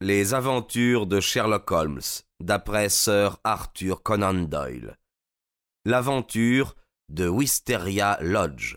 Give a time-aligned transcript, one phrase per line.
[0.00, 2.00] Les aventures de Sherlock Holmes,
[2.40, 4.98] d'après Sir Arthur Conan Doyle.
[5.84, 6.74] L'aventure
[7.08, 8.76] de Wisteria Lodge.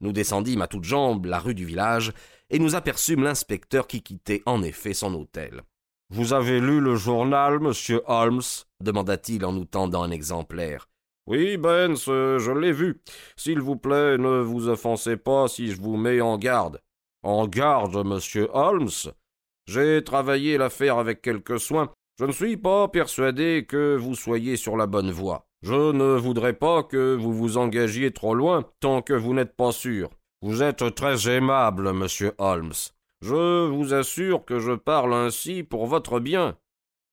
[0.00, 2.12] Nous descendîmes à toutes jambes la rue du village
[2.50, 5.62] et nous aperçûmes l'inspecteur qui quittait en effet son hôtel.
[6.10, 8.40] Vous avez lu le journal, monsieur Holmes?
[8.82, 10.88] demanda-t-il en nous tendant un exemplaire.
[11.26, 13.02] Oui, Benz, je l'ai vu.
[13.36, 16.80] S'il vous plaît, ne vous offensez pas si je vous mets en garde.
[17.22, 19.12] En garde, monsieur Holmes?
[19.66, 21.90] J'ai travaillé l'affaire avec quelques soin.
[22.18, 25.46] Je ne suis pas persuadé que vous soyez sur la bonne voie.
[25.62, 29.72] Je ne voudrais pas que vous vous engagiez trop loin tant que vous n'êtes pas
[29.72, 30.08] sûr.
[30.40, 32.72] Vous êtes très aimable, monsieur Holmes.
[33.20, 36.56] Je vous assure que je parle ainsi pour votre bien.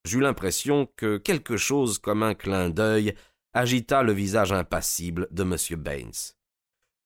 [0.05, 3.15] J'eus l'impression que quelque chose comme un clin d'œil
[3.53, 5.55] agita le visage impassible de M.
[5.81, 6.35] Baines.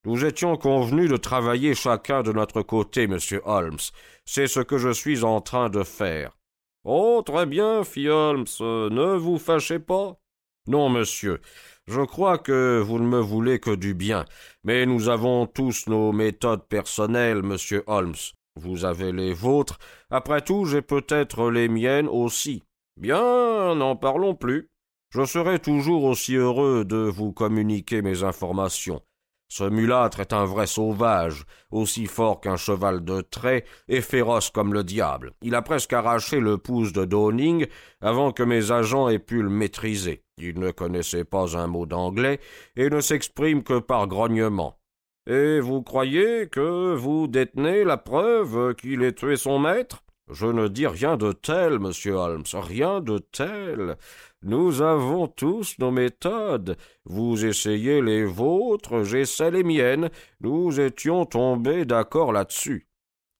[0.05, 3.79] Nous étions convenus de travailler chacun de notre côté, monsieur Holmes.
[4.25, 6.37] C'est ce que je suis en train de faire.
[6.83, 8.45] Oh, très bien, fit Holmes.
[8.59, 10.19] Ne vous fâchez pas.
[10.67, 11.41] Non, monsieur.
[11.87, 14.25] Je crois que vous ne me voulez que du bien.
[14.63, 18.15] Mais nous avons tous nos méthodes personnelles, monsieur Holmes.
[18.59, 19.79] Vous avez les vôtres.
[20.09, 22.63] Après tout, j'ai peut-être les miennes aussi.
[22.97, 24.69] Bien, n'en parlons plus.
[25.11, 29.01] Je serai toujours aussi heureux de vous communiquer mes informations.
[29.47, 34.73] Ce mulâtre est un vrai sauvage, aussi fort qu'un cheval de trait et féroce comme
[34.73, 35.31] le diable.
[35.41, 37.65] Il a presque arraché le pouce de Downing
[38.01, 40.23] avant que mes agents aient pu le maîtriser.
[40.37, 42.39] Il ne connaissait pas un mot d'anglais
[42.75, 44.78] et ne s'exprime que par grognement.
[45.27, 50.03] Et vous croyez que vous détenez la preuve qu'il ait tué son maître?
[50.29, 53.97] Je ne dis rien de tel, monsieur Holmes, rien de tel.
[54.43, 56.77] Nous avons tous nos méthodes.
[57.05, 60.09] Vous essayez les vôtres, j'essaie les miennes.
[60.39, 62.87] Nous étions tombés d'accord là-dessus.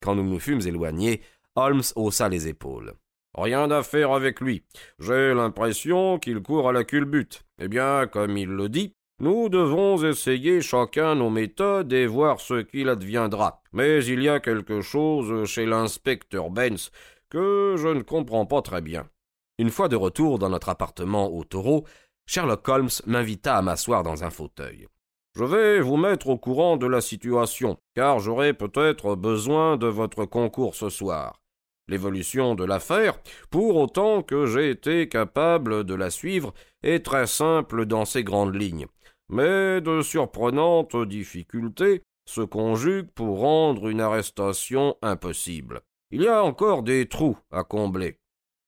[0.02, 1.22] Quand nous nous fûmes éloignés,
[1.56, 2.94] Holmes haussa les épaules.
[3.36, 4.64] Rien à faire avec lui.
[4.98, 7.44] J'ai l'impression qu'il court à la culbute.
[7.62, 12.62] Eh bien, comme il le dit, nous devons essayer chacun nos méthodes et voir ce
[12.62, 13.62] qu'il adviendra.
[13.74, 16.90] Mais il y a quelque chose chez l'inspecteur Benz
[17.30, 19.10] que je ne comprends pas très bien.
[19.58, 21.84] Une fois de retour dans notre appartement au taureau,
[22.28, 24.88] Sherlock Holmes m'invita à m'asseoir dans un fauteuil.
[25.36, 30.24] Je vais vous mettre au courant de la situation, car j'aurai peut-être besoin de votre
[30.24, 31.42] concours ce soir.
[31.90, 33.20] L'évolution de l'affaire,
[33.50, 36.54] pour autant que j'ai été capable de la suivre,
[36.84, 38.88] est très simple dans ses grandes lignes
[39.30, 45.82] mais de surprenantes difficultés se conjuguent pour rendre une arrestation impossible.
[46.12, 48.18] Il y a encore des trous à combler.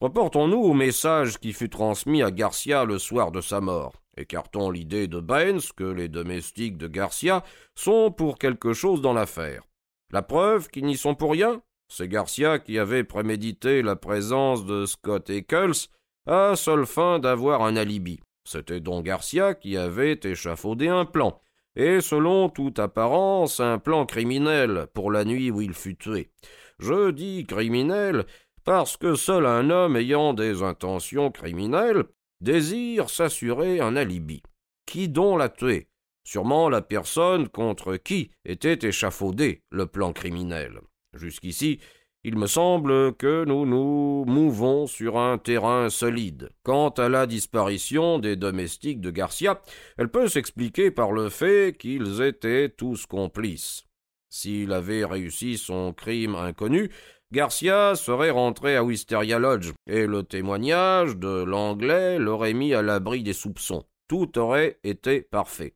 [0.02, 3.94] Reportons-nous au message qui fut transmis à Garcia le soir de sa mort.
[4.18, 7.44] Écartons l'idée de Baines que les domestiques de Garcia
[7.76, 9.64] sont pour quelque chose dans l'affaire.
[10.12, 11.62] La preuve qu'ils n'y sont pour rien?
[11.88, 15.88] C'est Garcia qui avait prémédité la présence de Scott Eccles
[16.28, 18.20] à seule fin d'avoir un alibi.
[18.44, 21.40] C'était donc Garcia qui avait échafaudé un plan,
[21.76, 26.32] et selon toute apparence un plan criminel pour la nuit où il fut tué.
[26.80, 28.26] Je dis criminel
[28.64, 32.06] parce que seul un homme ayant des intentions criminelles
[32.42, 34.42] désire s'assurer un alibi.
[34.86, 35.88] Qui donc l'a tué?
[36.24, 40.82] Sûrement la personne contre qui était échafaudé le plan criminel.
[41.14, 41.80] Jusqu'ici,
[42.24, 46.50] il me semble que nous nous mouvons sur un terrain solide.
[46.64, 49.62] Quant à la disparition des domestiques de Garcia,
[49.98, 53.86] elle peut s'expliquer par le fait qu'ils étaient tous complices.
[54.30, 56.92] S'il avait réussi son crime inconnu,
[57.32, 63.24] Garcia serait rentré à Wisteria Lodge, et le témoignage de l'anglais l'aurait mis à l'abri
[63.24, 63.86] des soupçons.
[64.08, 65.74] Tout aurait été parfait.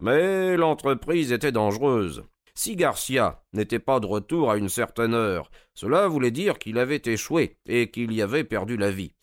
[0.00, 2.24] Mais l'entreprise était dangereuse.
[2.58, 7.00] Si Garcia n'était pas de retour à une certaine heure, cela voulait dire qu'il avait
[7.04, 9.14] échoué et qu'il y avait perdu la vie.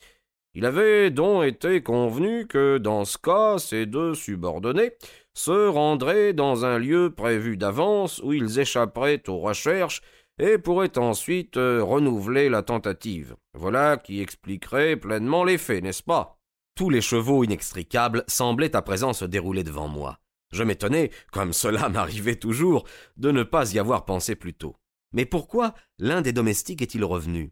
[0.54, 4.94] Il avait donc été convenu que dans ce cas, ces deux subordonnés
[5.34, 10.02] se rendraient dans un lieu prévu d'avance où ils échapperaient aux recherches
[10.40, 13.36] et pourraient ensuite euh, renouveler la tentative.
[13.54, 16.40] Voilà qui expliquerait pleinement les faits, n'est-ce pas?
[16.74, 20.20] Tous les chevaux inextricables semblaient à présent se dérouler devant moi.
[20.56, 22.86] Je m'étonnais, comme cela m'arrivait toujours,
[23.18, 24.78] de ne pas y avoir pensé plus tôt.
[25.12, 27.52] Mais pourquoi l'un des domestiques est-il revenu?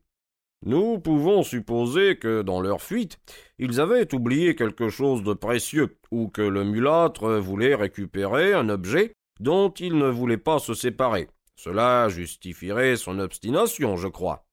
[0.66, 3.20] Nous pouvons supposer que, dans leur fuite,
[3.60, 9.12] ils avaient oublié quelque chose de précieux, ou que le mulâtre voulait récupérer un objet
[9.42, 11.28] dont il ne voulait pas se séparer.
[11.58, 14.46] Cela justifierait son obstination, je crois.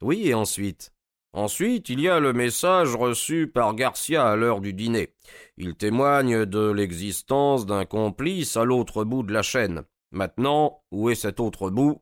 [0.00, 0.92] Oui, et ensuite?
[1.36, 5.10] Ensuite, il y a le message reçu par Garcia à l'heure du dîner.
[5.58, 9.82] Il témoigne de l'existence d'un complice à l'autre bout de la chaîne.
[10.12, 12.00] Maintenant, où est cet autre bout?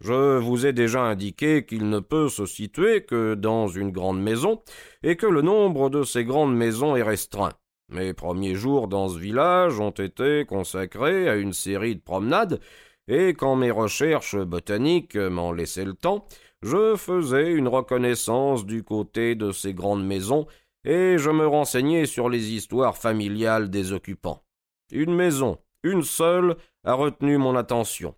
[0.00, 4.62] Je vous ai déjà indiqué qu'il ne peut se situer que dans une grande maison,
[5.02, 7.54] et que le nombre de ces grandes maisons est restreint.
[7.88, 12.60] Mes premiers jours dans ce village ont été consacrés à une série de promenades,
[13.08, 16.26] et quand mes recherches botaniques m'en laissaient le temps,
[16.62, 20.46] je faisais une reconnaissance du côté de ces grandes maisons,
[20.84, 24.42] et je me renseignais sur les histoires familiales des occupants.
[24.92, 28.14] Une maison, une seule, a retenu mon attention.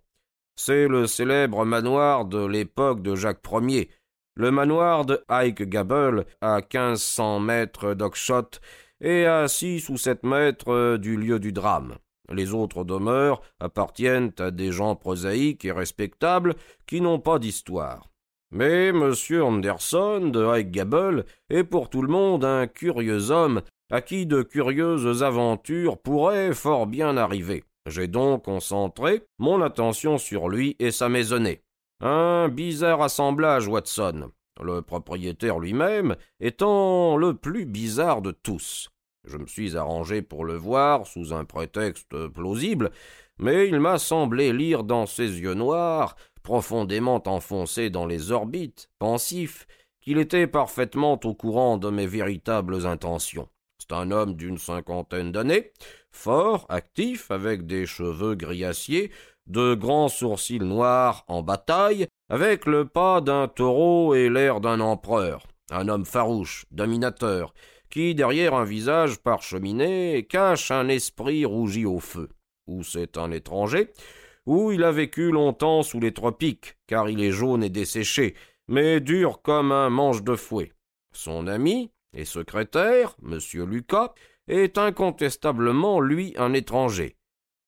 [0.55, 3.89] C'est le célèbre manoir de l'époque de Jacques Ier,
[4.35, 8.61] le manoir de Ike Gable, à quinze cents mètres d'Oxshott
[9.01, 11.97] et à six ou sept mètres du lieu du drame.
[12.31, 18.08] Les autres demeures appartiennent à des gens prosaïques et respectables qui n'ont pas d'histoire.
[18.51, 19.13] Mais M.
[19.41, 23.61] Anderson de Highgable est pour tout le monde un curieux homme
[23.91, 27.63] à qui de curieuses aventures pourraient fort bien arriver.
[27.85, 31.61] J'ai donc concentré mon attention sur lui et sa maisonnée.
[32.01, 34.31] Un bizarre assemblage, Watson,
[34.61, 38.89] le propriétaire lui-même étant le plus bizarre de tous.
[39.25, 42.91] Je me suis arrangé pour le voir sous un prétexte plausible,
[43.37, 46.15] mais il m'a semblé lire dans ses yeux noirs
[46.49, 49.67] profondément enfoncé dans les orbites, pensif,
[50.01, 53.47] qu'il était parfaitement au courant de mes véritables intentions.
[53.77, 55.73] C'est un homme d'une cinquantaine d'années,
[56.11, 59.11] fort, actif, avec des cheveux griaciers,
[59.45, 65.45] de grands sourcils noirs en bataille, avec le pas d'un taureau et l'air d'un empereur,
[65.69, 67.53] un homme farouche, dominateur,
[67.91, 72.27] qui, derrière un visage parcheminé, cache un esprit rougi au feu.
[72.65, 73.91] Ou c'est un étranger,
[74.49, 78.33] où il a vécu longtemps sous les tropiques, car il est jaune et desséché,
[78.67, 80.73] mais dur comme un manche de fouet.
[81.13, 83.37] Son ami et secrétaire, M.
[83.67, 84.15] Lucas,
[84.47, 87.15] est incontestablement, lui, un étranger.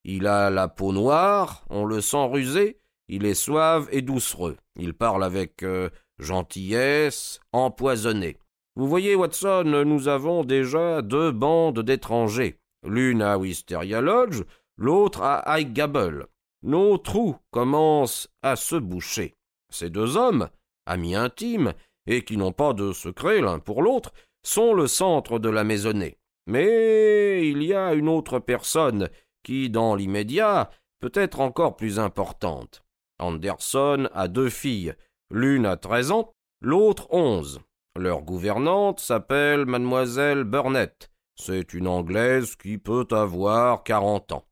[0.05, 4.57] Il a la peau noire, on le sent rusé, il est suave et doucereux.
[4.75, 8.37] Il parle avec euh, gentillesse, empoisonné.
[8.75, 14.41] Vous voyez, Watson, nous avons déjà deux bandes d'étrangers, l'une à Wisteria Lodge,
[14.77, 16.25] l'autre à High Gable
[16.63, 19.35] nos trous commencent à se boucher.
[19.69, 20.49] Ces deux hommes,
[20.85, 21.73] amis intimes,
[22.07, 24.11] et qui n'ont pas de secret l'un pour l'autre,
[24.43, 26.17] sont le centre de la maisonnée.
[26.47, 29.09] Mais il y a une autre personne
[29.43, 30.69] qui, dans l'immédiat,
[30.99, 32.83] peut être encore plus importante.
[33.19, 34.93] Anderson a deux filles,
[35.29, 37.61] l'une a treize ans, l'autre onze.
[37.95, 41.11] Leur gouvernante s'appelle mademoiselle Burnett.
[41.35, 44.45] C'est une Anglaise qui peut avoir quarante ans.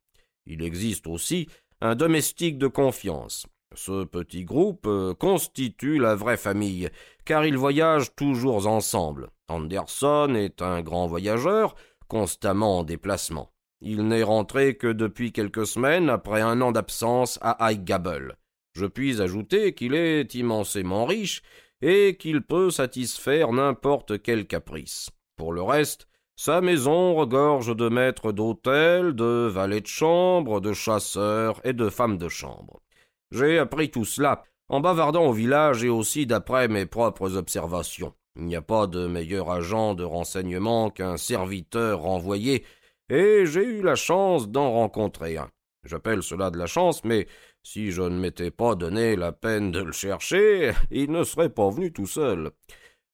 [0.46, 1.48] Il existe aussi
[1.81, 3.46] un domestique de confiance.
[3.76, 6.90] Ce petit groupe euh, constitue la vraie famille,
[7.24, 9.30] car ils voyagent toujours ensemble.
[9.48, 11.76] Anderson est un grand voyageur,
[12.08, 13.52] constamment en déplacement.
[13.81, 18.36] Il n'est rentré que depuis quelques semaines après un an d'absence à Highgable.
[18.74, 21.42] Je puis ajouter qu'il est immensément riche
[21.82, 25.12] et qu'il peut satisfaire n'importe quel caprice.
[25.38, 26.09] Pour le reste,
[26.41, 32.18] sa maison regorge de maîtres d'hôtel, de valets de chambre, de chasseurs et de femmes
[32.18, 32.81] de chambre.
[33.30, 38.13] J'ai appris tout cela en bavardant au village et aussi d'après mes propres observations.
[38.38, 42.63] Il n'y a pas de meilleur agent de renseignement qu'un serviteur renvoyé,
[43.10, 45.50] et j'ai eu la chance d'en rencontrer un.
[45.84, 47.27] J'appelle cela de la chance, mais
[47.63, 51.69] si je ne m'étais pas donné la peine de le chercher, il ne serait pas
[51.69, 52.51] venu tout seul.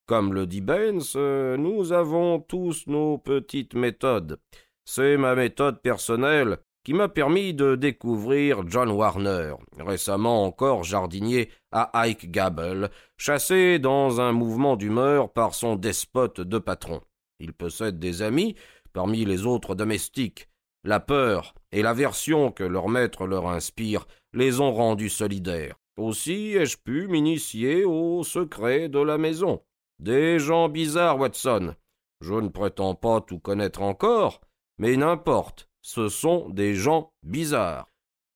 [0.08, 4.40] Comme le dit Benz, euh, nous avons tous nos petites méthodes.
[4.86, 11.90] C'est ma méthode personnelle qui m'a permis de découvrir John Warner, récemment encore jardinier à
[12.02, 17.02] Ike Gable, chassé dans un mouvement d'humeur par son despote de patron.
[17.40, 18.56] Il possède des amis
[18.94, 20.48] parmi les autres domestiques.
[20.84, 25.80] La peur et l'aversion que leur maître leur inspire les ont rendus solidaires.
[25.98, 29.64] Aussi ai-je pu m'initier aux secrets de la maison.
[30.00, 31.76] Des gens bizarres, Watson.
[32.22, 34.42] Je ne prétends pas tout connaître encore,
[34.78, 37.92] mais n'importe, ce sont des gens bizarres.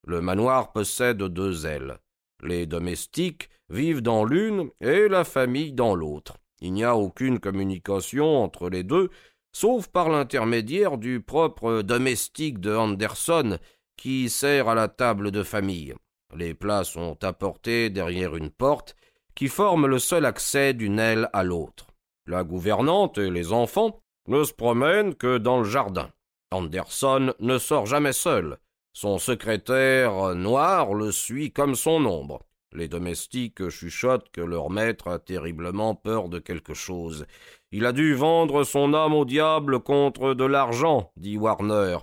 [0.06, 1.98] Le manoir possède deux ailes.
[2.42, 6.38] Les domestiques vivent dans l'une et la famille dans l'autre.
[6.62, 9.10] Il n'y a aucune communication entre les deux,
[9.52, 13.58] sauf par l'intermédiaire du propre domestique de Anderson
[13.98, 15.94] qui sert à la table de famille.
[16.36, 18.96] Les plats sont apportés derrière une porte
[19.40, 21.88] qui forment le seul accès d'une aile à l'autre.
[22.28, 26.10] La gouvernante et les enfants ne se promènent que dans le jardin.
[26.52, 28.58] Anderson ne sort jamais seul.
[28.92, 32.42] Son secrétaire noir le suit comme son ombre.
[32.74, 37.26] Les domestiques chuchotent que leur maître a terriblement peur de quelque chose.
[37.72, 42.00] Il a dû vendre son âme au diable contre de l'argent, dit Warner,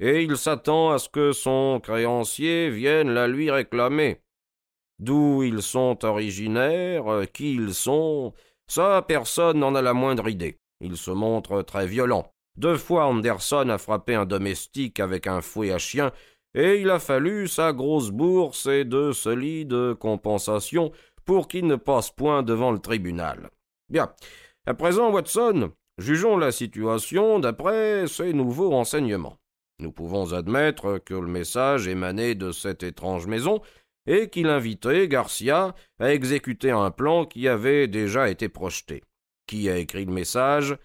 [0.00, 4.22] et il s'attend à ce que son créancier vienne la lui réclamer.
[4.98, 8.32] D'où ils sont originaires, qui ils sont,
[8.66, 10.58] ça personne n'en a la moindre idée.
[10.80, 12.32] Ils se montrent très violents.
[12.56, 16.10] Deux fois Anderson a frappé un domestique avec un fouet à chien,
[16.54, 20.90] et il a fallu sa grosse bourse et de solides compensations
[21.24, 23.50] pour qu'il ne passe point devant le tribunal.
[23.88, 24.12] Bien.
[24.66, 29.36] À présent, Watson, jugeons la situation d'après ces nouveaux renseignements.
[29.80, 33.60] Nous pouvons admettre que le message émanait de cette étrange maison
[34.08, 39.04] et qu'il invitait Garcia à exécuter un plan qui avait déjà été projeté.
[39.46, 40.76] Qui a écrit le message?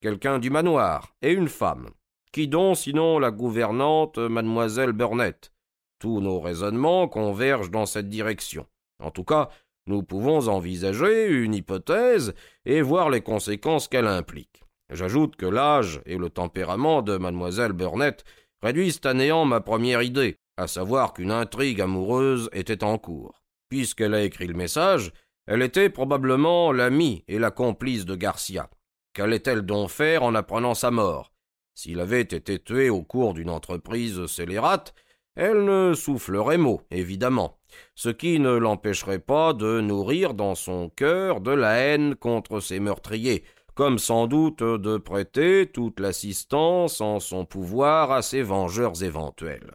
[0.00, 1.90] Quelqu'un du manoir, et une femme.
[2.32, 5.52] Qui donc, sinon la gouvernante, mademoiselle Burnett?
[6.00, 8.66] Tous nos raisonnements convergent dans cette direction.
[8.98, 9.48] En tout cas,
[9.86, 12.34] nous pouvons envisager une hypothèse
[12.64, 14.64] et voir les conséquences qu'elle implique.
[14.90, 18.24] J'ajoute que l'âge et le tempérament de mademoiselle Burnett
[18.60, 23.42] réduisent à néant ma première idée, à savoir qu'une intrigue amoureuse était en cours.
[23.68, 25.12] Puisqu'elle a écrit le message,
[25.46, 28.70] elle était probablement l'amie et la complice de Garcia.
[29.14, 31.32] Qu'allait-elle donc faire en apprenant sa mort?
[31.74, 34.94] S'il avait été tué au cours d'une entreprise scélérate,
[35.34, 37.58] elle ne soufflerait mot, évidemment,
[37.94, 42.80] ce qui ne l'empêcherait pas de nourrir dans son cœur de la haine contre ses
[42.80, 43.44] meurtriers,
[43.74, 49.72] comme sans doute de prêter toute l'assistance en son pouvoir à ses vengeurs éventuels.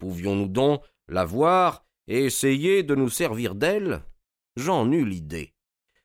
[0.00, 4.02] Pouvions-nous donc la voir et essayer de nous servir d'elle?
[4.56, 5.54] J'en eus l'idée.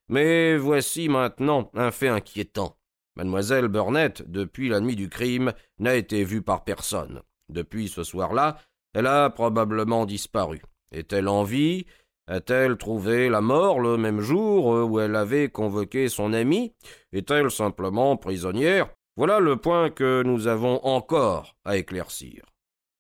[0.09, 2.77] Mais voici maintenant un fait inquiétant.
[3.15, 7.21] Mademoiselle Burnett, depuis la nuit du crime, n'a été vue par personne.
[7.49, 8.57] Depuis ce soir-là,
[8.93, 10.61] elle a probablement disparu.
[10.91, 11.85] Est-elle en vie?
[12.27, 16.73] A-t-elle trouvé la mort le même jour où elle avait convoqué son ami?
[17.13, 18.89] Est-elle simplement prisonnière?
[19.15, 22.43] Voilà le point que nous avons encore à éclaircir.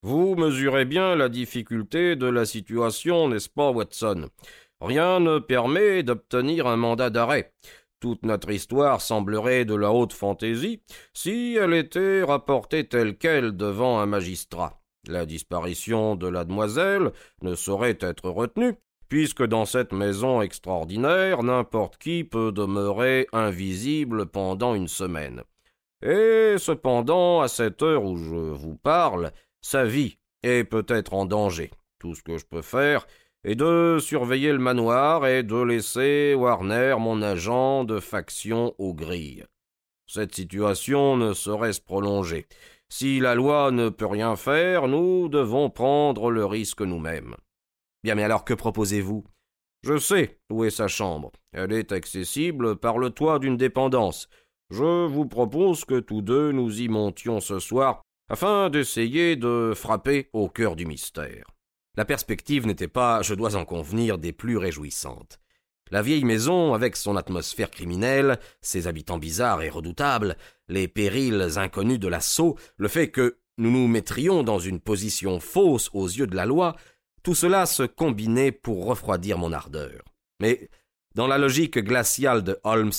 [0.05, 4.29] Vous mesurez bien la difficulté de la situation, n'est-ce pas, Watson?
[4.79, 7.55] Rien ne permet d'obtenir un mandat d'arrêt.
[7.99, 10.79] Toute notre histoire semblerait de la haute fantaisie
[11.15, 14.79] si elle était rapportée telle qu'elle devant un magistrat.
[15.07, 18.75] La disparition de la demoiselle ne saurait être retenue,
[19.09, 25.41] puisque dans cette maison extraordinaire n'importe qui peut demeurer invisible pendant une semaine.
[26.03, 29.31] Et cependant, à cette heure où je vous parle,
[29.65, 31.71] sa vie est peut-être en danger.
[31.97, 33.07] Tout ce que je peux faire,
[33.43, 39.43] et de surveiller le manoir et de laisser Warner, mon agent, de faction aux grilles.
[40.05, 42.45] Cette situation ne saurait se prolonger.
[42.89, 47.35] Si la loi ne peut rien faire, nous devons prendre le risque nous-mêmes.
[48.03, 49.23] Bien, mais alors que proposez-vous?
[49.81, 51.31] Je sais où est sa chambre.
[51.53, 54.29] Elle est accessible par le toit d'une dépendance.
[54.69, 60.29] Je vous propose que tous deux nous y montions ce soir afin d'essayer de frapper
[60.33, 61.45] au cœur du mystère.
[61.97, 65.39] La perspective n'était pas, je dois en convenir, des plus réjouissantes.
[65.91, 70.35] La vieille maison, avec son atmosphère criminelle, ses habitants bizarres et redoutables,
[70.67, 75.89] les périls inconnus de l'assaut, le fait que nous nous mettrions dans une position fausse
[75.93, 76.75] aux yeux de la loi,
[77.23, 80.03] tout cela se combinait pour refroidir mon ardeur.
[80.39, 80.69] Mais,
[81.13, 82.91] dans la logique glaciale de Holmes,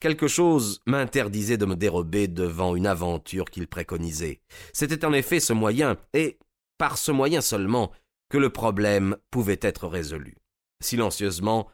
[0.00, 4.40] quelque chose m'interdisait de me dérober devant une aventure qu'il préconisait.
[4.72, 6.38] C'était en effet ce moyen, et
[6.78, 7.92] par ce moyen seulement,
[8.28, 10.36] que le problème pouvait être résolu.
[10.82, 11.68] Silencieusement,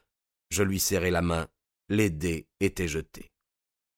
[0.51, 1.49] je lui serrai la main.
[1.89, 3.31] Les dés étaient jetés.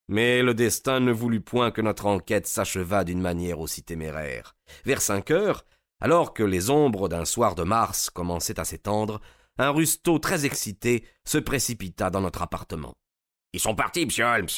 [0.09, 4.57] Mais le destin ne voulut point que notre enquête s'achevât d'une manière aussi téméraire.
[4.85, 5.64] Vers cinq heures,
[6.00, 9.21] alors que les ombres d'un soir de mars commençaient à s'étendre,
[9.59, 12.95] un rustaud très excité se précipita dans notre appartement.
[13.52, 14.49] Ils sont partis, monsieur Holmes.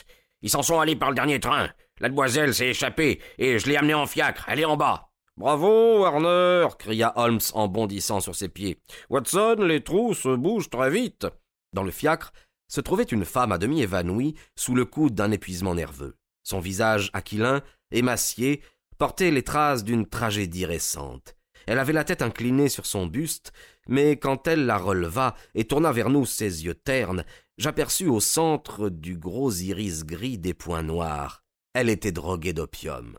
[0.42, 1.68] Ils s'en sont allés par le dernier train.
[2.00, 4.44] La demoiselle s'est échappée et je l'ai amenée en fiacre.
[4.48, 5.10] Elle est en bas.
[5.36, 8.78] Bravo, Warner cria Holmes en bondissant sur ses pieds.
[9.10, 11.26] Watson, les trous se bougent très vite.
[11.72, 12.32] Dans le fiacre
[12.68, 16.16] se trouvait une femme à demi évanouie sous le coup d'un épuisement nerveux.
[16.44, 18.62] Son visage aquilin, émacié,
[18.96, 21.34] portait les traces d'une tragédie récente.
[21.66, 23.52] Elle avait la tête inclinée sur son buste,
[23.88, 27.24] mais quand elle la releva et tourna vers nous ses yeux ternes,
[27.58, 31.42] j'aperçus au centre du gros iris gris des points noirs.
[31.74, 33.18] Elle était droguée d'opium.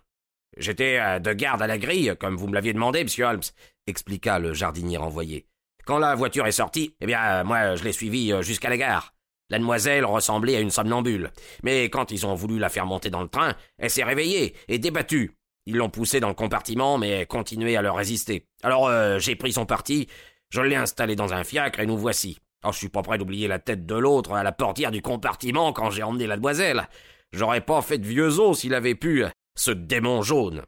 [0.58, 3.42] J'étais euh, de garde à la grille, comme vous me l'aviez demandé, monsieur Holmes,
[3.88, 5.48] expliqua le jardinier envoyé.
[5.86, 8.78] Quand la voiture est sortie, eh bien, euh, moi, je l'ai suivie euh, jusqu'à la
[8.78, 9.14] gare.
[9.50, 11.32] La demoiselle ressemblait à une somnambule.
[11.62, 14.80] Mais quand ils ont voulu la faire monter dans le train, elle s'est réveillée et
[14.80, 15.38] débattue.
[15.68, 18.48] Ils l'ont poussée dans le compartiment, mais continuait à leur résister.
[18.64, 18.90] Alors
[19.20, 20.08] j'ai pris son parti,
[20.50, 22.40] je l'ai installée dans un fiacre et nous voici.
[22.64, 25.74] Oh, je suis pas prêt d'oublier la tête de l'autre à la portière du compartiment
[25.74, 26.88] quand j'ai emmené la demoiselle.
[27.32, 30.64] J'aurais pas fait de vieux os s'il avait pu, ce démon jaune.